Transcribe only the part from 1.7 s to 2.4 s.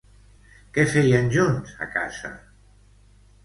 a casa?